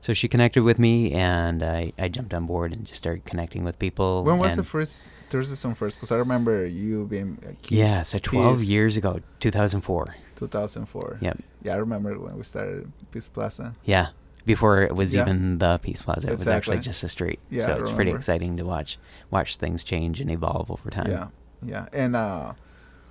So 0.00 0.14
she 0.14 0.26
connected 0.26 0.62
with 0.64 0.78
me 0.80 1.12
and 1.12 1.62
I, 1.62 1.92
I 1.96 2.08
jumped 2.08 2.34
on 2.34 2.46
board 2.46 2.72
and 2.72 2.84
just 2.84 2.98
started 2.98 3.24
connecting 3.24 3.62
with 3.62 3.78
people. 3.78 4.24
When 4.24 4.38
was 4.38 4.56
the 4.56 4.64
first 4.64 5.10
Thursdays 5.30 5.64
on 5.64 5.74
First? 5.74 5.98
Because 5.98 6.10
I 6.10 6.16
remember 6.16 6.66
you 6.66 7.04
being 7.06 7.38
a 7.48 7.52
kid. 7.52 7.76
Yeah, 7.78 8.02
so 8.02 8.18
12 8.18 8.58
Peace. 8.60 8.68
years 8.68 8.96
ago, 8.96 9.20
2004. 9.38 10.16
2004. 10.36 11.18
Yep. 11.20 11.38
Yeah, 11.62 11.74
I 11.74 11.76
remember 11.76 12.18
when 12.18 12.36
we 12.36 12.42
started 12.42 12.90
Peace 13.12 13.28
Plaza. 13.28 13.74
Yeah. 13.84 14.08
Before 14.44 14.82
it 14.82 14.94
was 14.96 15.14
Yeah. 15.14 15.22
even 15.22 15.58
the 15.58 15.78
Peace 15.78 16.02
Plaza, 16.02 16.28
it 16.28 16.32
was 16.32 16.48
actually 16.48 16.80
just 16.80 17.02
a 17.04 17.08
street. 17.08 17.38
Yeah, 17.50 17.64
so 17.66 17.76
it's 17.76 17.90
pretty 17.90 18.10
exciting 18.10 18.56
to 18.56 18.64
watch 18.64 18.98
watch 19.30 19.56
things 19.56 19.84
change 19.84 20.20
and 20.20 20.30
evolve 20.30 20.70
over 20.70 20.90
time. 20.90 21.10
Yeah, 21.10 21.26
yeah. 21.64 21.86
And 21.92 22.16
uh, 22.16 22.54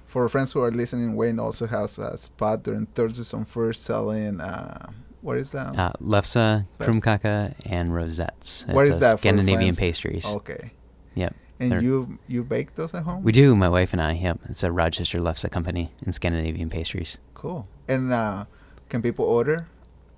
for 0.07 0.27
friends 0.29 0.51
who 0.53 0.61
are 0.61 0.71
listening, 0.71 1.15
Wayne 1.15 1.39
also 1.39 1.67
has 1.67 1.97
a 1.99 2.17
spot 2.17 2.63
during 2.63 2.85
Thursdays 2.87 3.33
on 3.33 3.45
First 3.45 3.83
selling. 3.83 4.41
Uh, 4.41 4.89
what 5.21 5.37
is 5.37 5.51
that? 5.51 5.77
Uh, 5.77 5.93
Lefse. 6.01 6.65
Krumkake, 6.79 7.53
and 7.65 7.93
Rosettes. 7.93 8.65
What 8.67 8.87
It's 8.87 8.91
is 8.91 8.97
a 8.97 8.99
that 8.99 9.19
Scandinavian 9.19 9.75
pastries. 9.75 10.25
okay. 10.25 10.71
Yep. 11.15 11.35
And 11.59 11.71
They're- 11.71 11.81
you 11.81 12.17
you 12.27 12.43
bake 12.43 12.73
those 12.75 12.93
at 12.93 13.03
home? 13.03 13.21
We 13.23 13.31
do, 13.31 13.55
my 13.55 13.69
wife 13.69 13.93
and 13.93 14.01
I. 14.01 14.13
Yep. 14.13 14.39
It's 14.49 14.63
a 14.63 14.71
Rochester 14.71 15.19
Lefse 15.19 15.49
company 15.51 15.93
in 16.05 16.11
Scandinavian 16.11 16.69
pastries. 16.69 17.19
Cool. 17.35 17.67
And 17.87 18.11
uh, 18.11 18.45
can 18.89 19.01
people 19.01 19.25
order? 19.25 19.67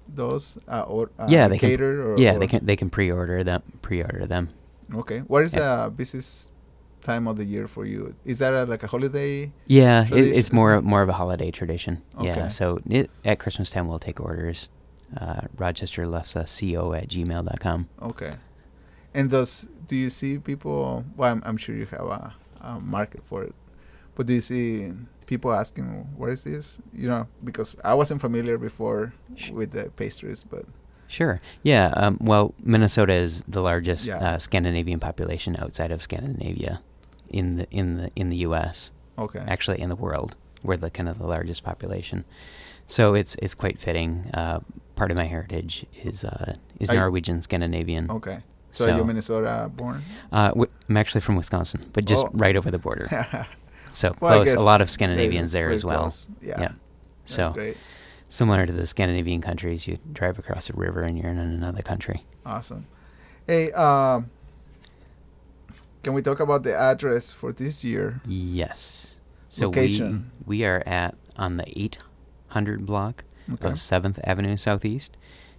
Those 0.07 0.57
uh, 0.67 0.81
or 0.81 1.11
uh, 1.19 1.25
yeah, 1.29 1.47
they 1.47 1.57
cater 1.57 1.93
can. 1.97 2.11
or 2.11 2.17
yeah, 2.17 2.35
or- 2.35 2.39
they 2.39 2.47
can. 2.47 2.65
They 2.65 2.75
can 2.75 2.89
pre-order 2.89 3.43
them. 3.43 3.61
Pre-order 3.81 4.25
them. 4.27 4.49
Okay. 4.93 5.19
What 5.19 5.43
is 5.43 5.53
Yeah. 5.53 5.85
the 5.85 5.91
busiest 5.91 6.51
time 7.01 7.27
of 7.27 7.35
the 7.37 7.45
year 7.45 7.67
for 7.67 7.85
you? 7.85 8.15
Is 8.25 8.39
that 8.39 8.53
a, 8.53 8.65
like 8.65 8.83
a 8.83 8.87
holiday? 8.87 9.51
Yeah, 9.67 10.05
it, 10.11 10.27
it's 10.37 10.51
more 10.53 10.81
more 10.81 11.01
of 11.01 11.09
a 11.09 11.13
holiday 11.13 11.51
tradition. 11.51 12.01
Okay. 12.17 12.27
Yeah, 12.27 12.47
so 12.49 12.79
it, 12.89 13.09
at 13.25 13.39
Christmas 13.39 13.69
time 13.69 13.87
we'll 13.87 13.99
take 13.99 14.19
orders. 14.19 14.69
Uh, 15.15 15.41
Rochester 15.57 16.07
left 16.07 16.33
co 16.33 16.93
at 16.93 17.07
gmail.com. 17.07 17.87
Okay. 18.01 18.33
And 19.13 19.29
those, 19.29 19.67
do 19.87 19.95
you 19.95 20.09
see 20.09 20.39
people? 20.39 21.05
Well, 21.15 21.31
I'm, 21.31 21.43
I'm 21.45 21.55
sure 21.57 21.75
you 21.75 21.85
have 21.85 22.01
a, 22.01 22.33
a 22.61 22.79
market 22.79 23.21
for 23.23 23.43
it, 23.43 23.53
but 24.15 24.25
do 24.25 24.33
you 24.33 24.41
see 24.41 24.91
people 25.25 25.51
asking, 25.51 25.85
"What 26.17 26.29
is 26.29 26.43
this?" 26.43 26.79
You 26.93 27.07
know, 27.07 27.27
because 27.43 27.75
I 27.83 27.93
wasn't 27.93 28.21
familiar 28.21 28.57
before 28.57 29.13
with 29.51 29.71
the 29.71 29.89
pastries, 29.95 30.43
but 30.43 30.65
Sure. 31.07 31.39
Yeah. 31.61 31.93
Um, 31.95 32.17
well, 32.21 32.55
Minnesota 32.63 33.13
is 33.13 33.43
the 33.47 33.61
largest 33.61 34.07
Yeah. 34.07 34.17
uh, 34.17 34.39
Scandinavian 34.39 34.99
population 34.99 35.55
outside 35.59 35.91
of 35.91 36.01
Scandinavia, 36.01 36.81
in 37.29 37.57
the 37.57 37.67
in 37.69 37.97
the 37.97 38.09
in 38.15 38.29
the 38.29 38.37
U.S. 38.47 38.91
okay. 39.19 39.43
Actually, 39.47 39.79
in 39.81 39.89
the 39.89 39.95
world, 39.95 40.35
we're 40.63 40.77
the 40.77 40.89
kind 40.89 41.07
of 41.09 41.17
the 41.19 41.27
largest 41.27 41.63
population. 41.63 42.25
So 42.87 43.13
it's 43.13 43.35
it's 43.41 43.53
quite 43.53 43.77
fitting. 43.79 44.29
Uh, 44.33 44.59
part 44.95 45.11
of 45.11 45.17
my 45.17 45.25
heritage 45.25 45.85
is 46.03 46.25
uh, 46.25 46.55
is 46.79 46.89
Are 46.89 46.93
you- 46.95 46.99
Norwegian 47.01 47.41
Scandinavian. 47.41 48.09
Okay. 48.09 48.39
So, 48.71 48.87
you're 48.87 48.97
So- 48.97 49.03
Minnesota 49.05 49.69
born? 49.75 50.01
Uh, 50.31 50.47
wi- 50.49 50.71
I'm 50.89 50.97
actually 50.97 51.21
from 51.21 51.35
Wisconsin, 51.35 51.81
but 51.93 52.05
just 52.05 52.25
Oh. 52.25 52.31
right 52.33 52.55
over 52.57 52.71
the 52.71 52.79
border. 52.79 53.07
So 53.93 54.13
Well, 54.19 54.43
close. 54.43 54.55
A 54.55 54.59
lot 54.59 54.81
of 54.81 54.89
Scandinavians 54.89 55.51
there 55.53 55.71
as 55.71 55.85
well. 55.85 56.01
close. 56.01 56.27
Yeah. 56.41 56.73
So 57.25 57.51
great. 57.51 57.77
similar 58.27 58.65
to 58.65 58.73
the 58.73 58.85
Scandinavian 58.85 59.39
countries, 59.41 59.87
you 59.87 59.97
drive 60.11 60.37
across 60.39 60.69
a 60.69 60.73
river 60.73 60.99
and 61.01 61.17
you're 61.17 61.29
in 61.31 61.37
another 61.37 61.81
country. 61.81 62.23
Awesome. 62.45 62.87
Hey, 63.47 63.71
um, 63.71 64.29
can 66.03 66.13
we 66.13 66.21
talk 66.21 66.39
about 66.39 66.63
the 66.63 66.75
address 66.75 67.31
for 67.31 67.51
this 67.53 67.83
year? 67.83 68.21
Yes. 68.27 69.15
So 69.49 69.67
Location. 69.67 70.31
we 70.45 70.57
we 70.57 70.65
are 70.65 70.83
at 70.85 71.15
on 71.37 71.57
the 71.57 71.65
800 71.79 72.85
block 72.85 73.23
Okay. 73.53 73.67
of 73.67 73.79
Seventh 73.79 74.19
Avenue 74.23 74.55
Southeast, 74.57 75.17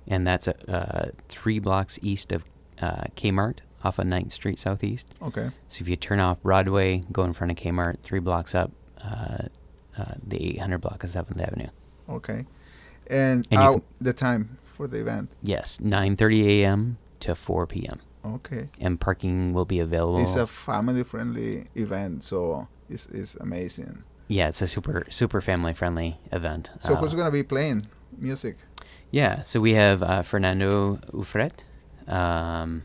and 0.08 0.26
that's 0.26 0.48
uh, 0.48 1.10
three 1.28 1.58
blocks 1.58 1.98
east 2.02 2.32
of 2.32 2.44
uh, 2.80 3.04
Kmart 3.16 3.58
off 3.84 3.98
of 3.98 4.06
9th 4.06 4.32
Street 4.32 4.58
Southeast. 4.58 5.06
Okay. 5.22 5.50
So 5.68 5.82
if 5.82 5.88
you 5.88 5.96
turn 5.96 6.20
off 6.20 6.42
Broadway, 6.42 7.02
go 7.12 7.22
in 7.24 7.32
front 7.32 7.50
of 7.50 7.56
Kmart, 7.56 8.00
three 8.00 8.20
blocks 8.20 8.54
up, 8.54 8.72
uh, 9.04 9.44
uh, 9.98 10.14
the 10.26 10.42
800 10.56 10.78
block 10.78 11.04
of 11.04 11.10
Seventh 11.10 11.40
Avenue. 11.40 11.68
Okay. 12.08 12.46
And, 13.08 13.46
And 13.50 13.60
out 13.60 13.82
the 14.00 14.12
time 14.12 14.58
for 14.64 14.88
the 14.88 15.00
event. 15.00 15.28
Yes, 15.42 15.78
9:30 15.78 16.44
a.m. 16.62 16.96
to 17.20 17.34
4 17.34 17.66
p.m. 17.66 18.00
Okay. 18.26 18.70
and 18.80 18.98
parking 18.98 19.52
will 19.52 19.66
be 19.66 19.78
available. 19.80 20.18
It's 20.22 20.34
a 20.34 20.46
family-friendly 20.46 21.66
event, 21.74 22.24
so 22.24 22.68
it's, 22.88 23.04
it's 23.06 23.34
amazing. 23.34 24.02
yeah, 24.28 24.48
it's 24.48 24.62
a 24.62 24.66
super 24.66 25.04
super 25.10 25.42
family 25.42 25.74
friendly 25.74 26.18
event. 26.32 26.70
So 26.80 26.94
Uh, 26.94 26.96
who's 26.96 27.14
gonna 27.14 27.30
be 27.30 27.42
playing 27.42 27.86
music? 28.18 28.56
Yeah, 29.10 29.42
so 29.42 29.60
we 29.60 29.74
have 29.74 30.02
uh, 30.02 30.22
Fernando 30.22 30.96
Ufret, 31.12 31.64
um, 32.08 32.82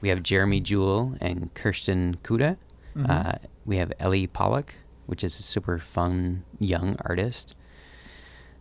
we 0.00 0.08
have 0.10 0.22
Jeremy 0.22 0.60
Jewell 0.60 1.14
and 1.20 1.52
Kirsten 1.54 2.16
Kuda. 2.22 2.56
Mhm. 2.96 3.08
Uh, 3.10 3.38
we 3.64 3.76
have 3.76 3.92
Ellie 3.98 4.26
Pollock, 4.26 4.74
which 5.06 5.22
is 5.24 5.38
a 5.38 5.42
super 5.42 5.78
fun 5.78 6.44
young 6.58 6.96
artist, 7.04 7.54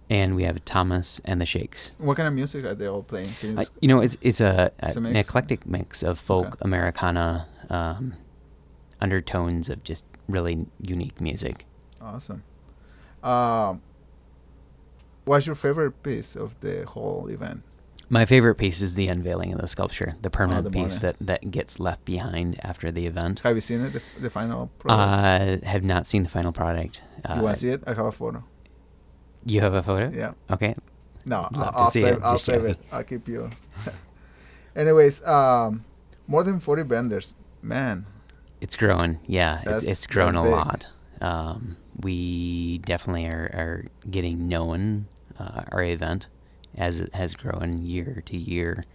and 0.09 0.35
we 0.35 0.43
have 0.43 0.63
Thomas 0.65 1.21
and 1.25 1.39
the 1.41 1.45
Shakes. 1.45 1.93
what 1.97 2.17
kind 2.17 2.27
of 2.27 2.33
music 2.33 2.65
are 2.65 2.75
they 2.75 2.87
all 2.87 3.03
playing? 3.03 3.29
You 3.41 3.57
Uh, 3.57 3.65
you 3.81 3.87
know, 3.87 4.01
it's 4.01 4.17
it's 4.21 4.41
a, 4.41 4.71
It's 4.83 4.95
a 4.95 4.99
an 4.99 5.15
eclectic 5.15 5.65
mix 5.65 6.03
of 6.03 6.19
folk, 6.19 6.47
Okay. 6.47 6.57
Americana, 6.61 7.47
um, 7.69 8.13
undertones 9.01 9.69
of 9.69 9.83
just 9.83 10.05
really 10.27 10.65
unique 10.81 11.19
music. 11.21 11.65
awesome. 12.01 12.43
Um, 13.23 13.81
what's 15.25 15.45
your 15.47 15.55
favorite 15.55 16.03
piece 16.03 16.35
of 16.35 16.59
the 16.59 16.85
whole 16.85 17.27
event? 17.27 17.63
My 18.09 18.25
favorite 18.25 18.55
piece 18.55 18.81
is 18.81 18.95
the 18.95 19.07
unveiling 19.07 19.51
of 19.53 19.59
the 19.59 19.67
sculpture, 19.67 20.15
the 20.21 20.29
permanent 20.29 20.65
Oh, 20.67 20.69
the 20.69 20.77
piece 20.83 20.99
that, 20.99 21.15
that 21.21 21.49
gets 21.49 21.79
left 21.79 22.05
behind 22.05 22.59
after 22.63 22.91
the 22.91 23.07
event. 23.07 23.39
Have 23.41 23.55
you 23.55 23.61
seen 23.61 23.81
it? 23.81 23.93
The, 23.93 24.01
the 24.21 24.29
final 24.29 24.67
product? 24.79 25.63
Uh, 25.65 25.67
have 25.67 25.83
not 25.83 26.05
seen 26.05 26.23
the 26.23 26.29
final 26.29 26.51
product. 26.51 27.01
Uh, 27.27 27.35
you 27.37 27.41
want 27.41 27.55
to 27.55 27.59
see 27.61 27.69
it? 27.69 27.83
I 27.87 27.93
have 27.95 28.05
a 28.05 28.11
photo. 28.11 28.43
You 29.43 29.61
have 29.61 29.73
a 29.73 29.81
photo? 29.81 30.11
Yeah. 30.15 30.33
Okay. 30.51 30.75
No, 31.25 31.47
I'll, 31.53 31.71
I'll 31.75 31.91
save. 31.91 32.05
it, 32.17 32.19
I'll 32.23 32.33
just 32.33 32.45
save 32.45 32.63
it. 32.65 32.79
I'll 32.91 33.03
keep 33.03 33.27
you. 33.27 33.49
Anyways, 34.75 35.25
um, 35.25 35.83
more 36.27 36.43
than 36.43 36.59
forty 36.59 36.83
vendors. 36.83 37.35
Man, 37.61 38.05
It's 38.61 38.75
growing. 38.75 39.19
Yeah, 39.25 39.61
That's- 39.65 39.81
it's 39.83 39.91
it's 39.91 40.07
grown 40.07 40.35
a 40.35 40.43
big. 40.43 40.51
lot. 40.51 40.87
Um, 41.21 41.77
we 41.99 42.77
definitely 42.79 43.25
are, 43.25 43.49
are 43.53 43.85
getting 44.11 44.47
known 44.47 45.07
uh, 45.39 45.63
our 45.71 45.83
event 45.83 46.27
as 46.77 46.99
it 46.99 47.13
has 47.15 47.35
grown 47.35 47.83
year 47.85 48.21
to 48.25 48.37
year, 48.37 48.85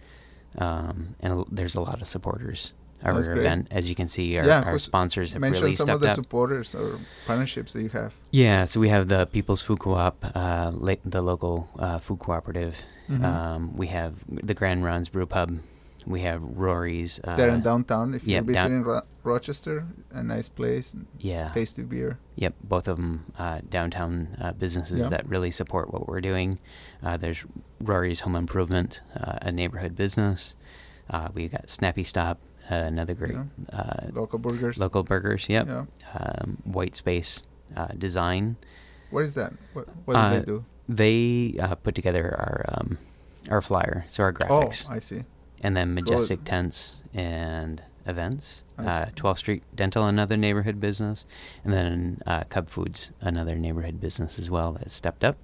um, 0.57 1.15
and 1.19 1.45
there's 1.51 1.75
a 1.75 1.81
lot 1.81 2.01
of 2.01 2.07
supporters 2.07 2.73
of 3.03 3.15
That's 3.15 3.27
our 3.27 3.33
great. 3.33 3.45
event. 3.45 3.67
As 3.71 3.89
you 3.89 3.95
can 3.95 4.07
see, 4.07 4.37
our, 4.37 4.45
Yeah, 4.45 4.61
our 4.61 4.77
sponsors 4.77 5.33
have 5.33 5.41
really 5.41 5.55
stepped 5.55 5.63
up. 5.63 5.71
mention 5.71 5.85
some 5.87 5.95
of 5.95 6.01
the 6.01 6.09
up. 6.09 6.15
supporters 6.15 6.75
or 6.75 6.99
partnerships 7.25 7.73
that 7.73 7.81
you 7.81 7.89
have. 7.89 8.13
Yeah, 8.31 8.65
so 8.65 8.79
we 8.79 8.89
have 8.89 9.07
the 9.07 9.25
People's 9.25 9.61
Food 9.61 9.79
Co-op, 9.79 10.23
uh, 10.35 10.71
la- 10.73 10.95
the 11.03 11.21
local 11.21 11.67
uh, 11.79 11.97
food 11.97 12.19
cooperative. 12.19 12.83
Mhm. 13.09 13.23
Um, 13.23 13.75
we 13.77 13.87
have 13.87 14.13
the 14.27 14.53
Grand 14.53 14.83
Rounds 14.85 15.09
Brew 15.09 15.25
Pub. 15.25 15.59
We 16.05 16.21
have 16.21 16.41
Rory's. 16.43 17.19
Uh, 17.23 17.35
They're 17.35 17.49
in 17.49 17.61
downtown. 17.61 18.13
If 18.13 18.23
yeah, 18.23 18.37
you're 18.37 18.41
down- 18.41 18.53
visiting 18.53 18.83
Ro- 18.83 19.01
Rochester, 19.23 19.85
a 20.11 20.23
nice 20.23 20.49
place, 20.49 20.95
Yeah. 21.19 21.49
tasty 21.49 21.83
beer. 21.83 22.17
Yep, 22.35 22.55
both 22.63 22.87
of 22.87 22.97
them 22.97 23.31
uh, 23.37 23.61
downtown 23.69 24.35
uh, 24.41 24.51
businesses 24.53 24.99
Yeah. 24.99 25.09
that 25.09 25.29
really 25.29 25.51
support 25.51 25.93
what 25.93 26.07
we're 26.07 26.21
doing. 26.21 26.59
Uh, 27.03 27.17
there's 27.17 27.45
Rory's 27.79 28.21
Home 28.21 28.35
Improvement, 28.35 29.01
uh, 29.15 29.37
a 29.43 29.51
neighborhood 29.51 29.95
business. 29.95 30.55
Uh, 31.09 31.29
we 31.33 31.47
got 31.47 31.69
Snappy 31.69 32.03
Stop, 32.03 32.39
uh, 32.71 32.75
another 32.75 33.13
great 33.13 33.33
Yeah. 33.33 33.45
uh, 33.71 34.07
Local 34.13 34.39
burgers. 34.39 34.79
local 34.79 35.03
burgers. 35.03 35.47
Yep. 35.49 35.67
Yeah. 35.67 35.85
Um, 36.17 36.57
White 36.63 36.95
Space 36.95 37.43
uh, 37.75 37.87
Design. 37.97 38.55
What 39.11 39.23
is 39.23 39.33
that? 39.35 39.53
What, 39.73 39.87
what 40.05 40.13
do 40.31 40.39
they 40.39 40.45
do? 40.45 40.65
They 40.89 41.57
uh, 41.59 41.75
put 41.75 41.93
together 41.95 42.23
our 42.25 42.65
um, 42.69 42.97
our 43.49 43.61
flyer, 43.61 44.05
so 44.07 44.23
our 44.23 44.33
graphics. 44.33 44.85
Oh, 44.89 44.93
I 44.93 44.99
see. 44.99 45.23
And 45.61 45.77
then. 45.77 45.93
Majestic 45.93 46.43
Tents 46.43 47.01
and 47.13 47.81
Events, 48.05 48.63
uh, 48.79 49.05
12th 49.15 49.37
Street 49.37 49.63
Dental, 49.75 50.05
another 50.05 50.35
neighborhood 50.35 50.79
business, 50.79 51.25
and 51.63 51.71
then 51.71 52.21
uh, 52.25 52.43
Cub 52.45 52.67
Foods, 52.67 53.11
another 53.21 53.55
neighborhood 53.55 53.99
business 53.99 54.39
as 54.39 54.49
well 54.49 54.73
that 54.73 54.91
stepped 54.91 55.23
up. 55.23 55.37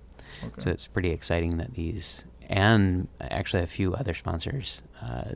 Okay. 0.43 0.62
So 0.62 0.69
it's 0.71 0.88
pretty 0.88 1.12
exciting 1.12 1.57
that 1.57 1.75
these, 1.75 2.25
and 2.50 3.07
actually 3.21 3.63
a 3.63 3.67
few 3.67 3.93
other 3.93 4.13
sponsors 4.13 4.83
uh, 5.01 5.36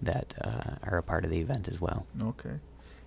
that 0.00 0.34
uh, 0.40 0.76
are 0.82 0.98
a 0.98 1.02
part 1.02 1.24
of 1.24 1.30
the 1.30 1.38
event 1.40 1.68
as 1.68 1.80
well. 1.80 2.06
Okay. 2.22 2.60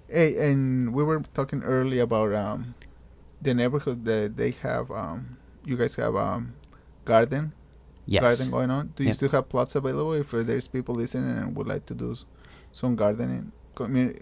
Hey, 0.07 0.51
and 0.51 0.93
we 0.93 1.03
were 1.03 1.21
talking 1.33 1.63
earlier 1.63 2.03
about 2.03 2.33
um, 2.33 2.75
the 3.41 3.53
neighborhood 3.53 4.05
that 4.05 4.37
they 4.37 4.51
have. 4.51 4.91
Um, 4.91 5.37
you 5.65 5.77
guys 5.77 5.95
have 5.95 6.15
um, 6.15 6.53
garden, 7.05 7.53
Yes. 8.05 8.21
garden 8.21 8.51
going 8.51 8.71
on. 8.71 8.93
Do 8.95 9.03
you 9.03 9.07
Yep. 9.09 9.15
still 9.15 9.29
have 9.29 9.47
plots 9.49 9.75
available 9.75 10.13
if 10.13 10.31
there's 10.31 10.67
people 10.67 10.95
listening 10.95 11.37
and 11.37 11.55
would 11.55 11.67
like 11.67 11.85
to 11.87 11.93
do 11.93 12.15
some 12.71 12.95
gardening, 12.95 13.51
community, 13.75 14.21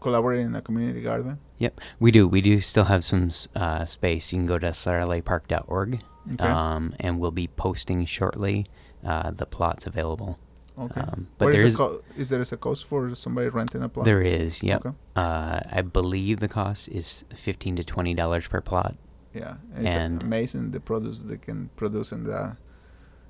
collaborate 0.00 0.40
in 0.40 0.54
a 0.54 0.62
community 0.62 1.02
garden? 1.02 1.38
Yep, 1.58 1.80
we 1.98 2.10
do. 2.12 2.28
We 2.28 2.40
do 2.40 2.60
still 2.60 2.84
have 2.84 3.02
some 3.04 3.30
uh, 3.56 3.84
space. 3.86 4.32
You 4.32 4.38
can 4.38 4.46
go 4.46 4.58
to 4.58 4.70
saralepark.org, 4.70 6.00
Okay. 6.34 6.46
um, 6.48 6.94
and 7.00 7.18
we'll 7.18 7.30
be 7.32 7.48
posting 7.48 8.04
shortly 8.06 8.66
uh, 9.04 9.30
the 9.30 9.46
plots 9.46 9.86
available. 9.86 10.38
okay. 10.78 11.00
Um, 11.00 11.26
but 11.38 11.48
is 11.48 11.54
there 11.54 11.60
the 11.62 11.66
is 11.66 11.76
co- 11.76 12.00
is 12.16 12.28
there 12.28 12.40
is 12.40 12.52
a 12.52 12.56
cost 12.56 12.84
for 12.86 13.14
somebody 13.14 13.48
renting 13.48 13.82
a 13.82 13.88
plot? 13.88 14.04
there 14.06 14.22
is 14.22 14.62
yep. 14.62 14.86
Okay. 14.86 14.94
Uh, 15.16 15.60
I 15.72 15.82
believe 15.82 16.38
the 16.40 16.48
cost 16.48 16.88
is 16.88 17.24
fifteen 17.34 17.74
to 17.76 17.84
twenty 17.84 18.14
dollars 18.14 18.46
per 18.46 18.60
plot. 18.60 18.94
Yeah, 19.34 19.56
it's 19.76 19.94
And- 19.94 20.22
amazing 20.22 20.70
the 20.70 20.80
produce 20.80 21.20
they 21.22 21.36
can 21.38 21.70
produce 21.76 22.12
in 22.12 22.24
the 22.24 22.56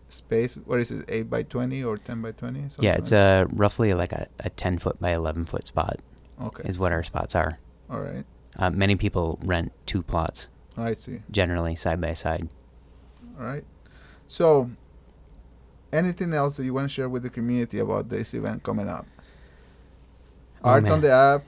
space. 0.08 0.54
What 0.56 0.80
is 0.80 0.90
it, 0.90 1.04
eight 1.08 1.28
by 1.30 1.42
twenty 1.42 1.82
or 1.84 1.96
ten 1.98 2.22
by 2.22 2.32
twenty? 2.32 2.64
yeah, 2.80 2.94
it's 2.94 3.12
a 3.12 3.46
roughly 3.50 3.94
like 3.94 4.12
a, 4.12 4.28
a 4.40 4.50
ten 4.50 4.78
foot 4.78 5.00
by 5.00 5.10
eleven 5.12 5.44
foot 5.44 5.66
spot 5.66 5.98
okay. 6.42 6.62
is 6.68 6.78
what 6.78 6.92
our 6.92 7.02
spots 7.04 7.34
are. 7.34 7.58
All 7.90 8.00
right, 8.00 8.24
Uh, 8.58 8.70
many 8.70 8.96
people 8.96 9.38
rent 9.42 9.72
two 9.86 10.02
plots 10.02 10.48
I 10.76 10.92
see. 10.94 11.20
generally 11.30 11.74
side 11.76 12.00
by 12.00 12.14
side. 12.14 12.48
All 13.38 13.44
right. 13.46 13.64
So, 14.26 14.70
anything 15.92 16.34
else 16.34 16.56
that 16.58 16.64
you 16.64 16.74
want 16.74 16.84
to 16.88 16.92
share 16.92 17.08
with 17.08 17.22
the 17.22 17.30
community 17.30 17.78
about 17.78 18.08
this 18.10 18.34
event 18.34 18.62
coming 18.62 18.88
up? 18.88 19.06
Oh, 20.62 20.70
Art 20.70 20.82
man. 20.82 20.92
on 20.92 21.00
the 21.00 21.12
Ave, 21.12 21.44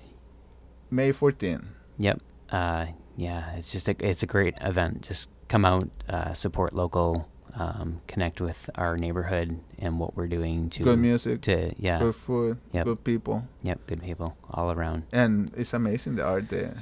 May 0.91 1.13
14. 1.13 1.67
Yep. 1.99 2.21
Uh, 2.51 2.87
yeah, 3.17 3.53
it's 3.57 3.73
just 3.73 3.89
a 3.89 3.95
it's 4.01 4.23
a 4.23 4.27
great 4.27 4.55
event. 4.61 5.03
Just 5.03 5.29
come 5.49 5.65
out, 5.65 5.91
uh, 6.09 6.33
support 6.33 6.73
local, 6.73 7.29
um, 7.57 8.01
connect 8.07 8.41
with 8.41 8.69
our 8.77 8.97
neighborhood 8.97 9.61
and 9.79 9.99
what 9.99 10.17
we're 10.17 10.29
doing 10.29 10.71
to 10.71 10.83
good 10.83 10.99
music, 10.99 11.41
to 11.43 11.73
yeah, 11.79 11.99
good 11.99 12.15
food, 12.15 12.59
Yep. 12.73 12.85
good 12.85 13.05
people, 13.05 13.45
yep, 13.63 13.79
good 13.87 14.03
people 14.03 14.37
all 14.51 14.71
around. 14.71 15.05
and 15.13 15.51
it's 15.57 15.73
amazing 15.75 16.17
the 16.17 16.25
art 16.25 16.49
that 16.51 16.77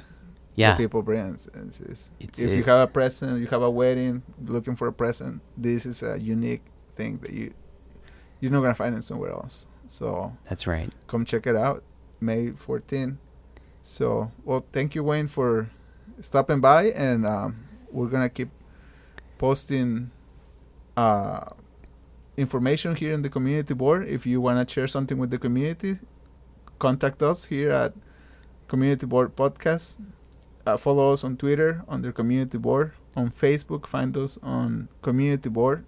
Yeah, 0.55 0.73
the 0.75 0.83
people 0.83 1.01
brands. 1.01 1.47
It's, 1.53 1.79
it's, 1.79 2.09
it's- 2.19 2.39
if 2.39 2.51
you 2.53 2.63
have 2.63 2.81
a 2.89 2.91
present, 2.91 3.39
you 3.39 3.47
have 3.47 3.61
a 3.61 3.69
wedding, 3.71 4.23
looking 4.45 4.75
for 4.75 4.87
a 4.87 4.93
present. 4.93 5.41
This 5.57 5.85
is 5.85 6.03
a 6.03 6.19
unique 6.19 6.63
thing 6.95 7.17
that 7.21 7.31
you 7.31 7.53
you're 8.41 8.51
not 8.51 8.61
gonna 8.61 8.73
find 8.75 8.95
it 8.95 9.03
somewhere 9.03 9.31
else. 9.31 9.67
So 9.87 10.33
that's 10.49 10.67
right. 10.67 10.91
come 11.07 11.25
check 11.25 11.47
it 11.47 11.55
out, 11.55 11.83
May 12.21 12.51
14. 12.51 13.17
So 13.81 14.31
well, 14.43 14.65
thank 14.71 14.95
you 14.95 15.03
Wayne 15.03 15.27
for 15.27 15.69
stopping 16.21 16.59
by, 16.59 16.91
and 16.91 17.25
um, 17.25 17.65
we're 17.91 18.07
gonna 18.07 18.29
keep 18.29 18.49
posting 19.37 20.11
uh, 20.99 21.47
information 22.35 22.95
here 22.95 23.13
in 23.13 23.21
the 23.21 23.29
community 23.29 23.73
board. 23.73 24.05
If 24.07 24.25
you 24.25 24.41
wanna 24.41 24.67
share 24.67 24.87
something 24.87 25.17
with 25.17 25.31
the 25.31 25.37
community, 25.37 25.99
contact 26.77 27.23
us 27.23 27.45
here 27.45 27.71
at 27.71 27.93
Community 28.67 29.05
Board 29.05 29.33
Podcast. 29.35 29.97
Uh, 30.65 30.75
follow 30.75 31.13
us 31.13 31.23
on 31.23 31.37
Twitter 31.37 31.85
under 31.87 32.11
Community 32.11 32.57
Board. 32.57 32.91
On 33.15 33.31
Facebook, 33.31 33.85
find 33.87 34.17
us 34.17 34.37
on 34.43 34.89
Community 35.01 35.47
Board. 35.49 35.85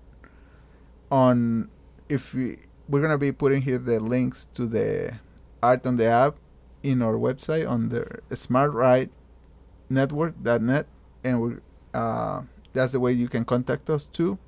On 1.11 1.67
if 2.07 2.33
we 2.33 2.59
we're 2.87 3.01
gonna 3.01 3.17
be 3.17 3.33
putting 3.33 3.63
here 3.63 3.77
the 3.77 3.99
links 3.99 4.45
to 4.55 4.65
the 4.65 5.19
art 5.61 5.85
on 5.85 5.97
the 5.97 6.09
Ave 6.09 6.37
in 6.83 7.01
our 7.01 7.15
website 7.15 7.69
on 7.69 7.89
the 7.89 8.05
smartrightnetwork.net 8.31 10.85
and 11.23 11.41
we 11.41 11.55
uh, 11.93 12.41
that's 12.73 12.93
the 12.93 12.99
way 12.99 13.11
you 13.11 13.27
can 13.27 13.45
contact 13.45 13.87
us 13.89 14.05
too 14.05 14.39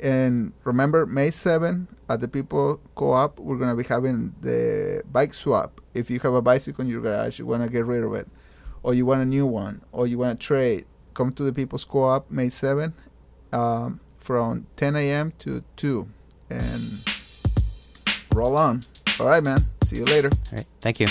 and 0.00 0.52
remember 0.64 1.06
may 1.06 1.30
7 1.30 1.88
at 2.08 2.20
the 2.20 2.28
people 2.28 2.80
co-op 2.94 3.38
we're 3.40 3.56
gonna 3.56 3.76
be 3.76 3.84
having 3.84 4.34
the 4.40 5.02
bike 5.10 5.34
swap. 5.34 5.80
If 5.94 6.10
you 6.10 6.20
have 6.20 6.34
a 6.34 6.42
bicycle 6.42 6.82
in 6.82 6.90
your 6.90 7.00
garage 7.00 7.38
you 7.38 7.46
want 7.46 7.62
to 7.64 7.68
get 7.68 7.84
rid 7.84 8.04
of 8.04 8.14
it 8.14 8.28
or 8.82 8.94
you 8.94 9.04
want 9.06 9.22
a 9.22 9.26
new 9.26 9.46
one 9.46 9.82
or 9.92 10.06
you 10.06 10.18
want 10.18 10.38
to 10.38 10.46
trade 10.46 10.86
come 11.14 11.32
to 11.32 11.42
the 11.42 11.52
people's 11.52 11.84
co-op 11.84 12.30
may 12.30 12.48
7 12.48 12.94
um, 13.52 14.00
from 14.18 14.66
10 14.76 14.96
a.m 14.96 15.32
to 15.38 15.64
2 15.76 16.08
and 16.50 17.04
roll 18.32 18.56
on. 18.56 18.80
All 19.20 19.26
right 19.26 19.42
man. 19.42 19.58
See 19.82 19.96
you 19.96 20.04
later. 20.04 20.28
All 20.28 20.56
right, 20.56 20.66
thank 20.80 21.00
you. 21.00 21.08